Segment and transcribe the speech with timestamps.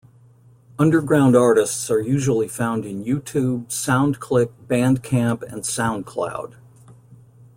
[0.79, 6.55] Underground artists are usually found in YouTube, SoundClick, Bandcamp and SoundCloud.